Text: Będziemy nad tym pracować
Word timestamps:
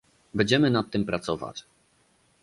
Będziemy 0.33 0.69
nad 0.69 0.91
tym 0.91 1.05
pracować 1.05 1.65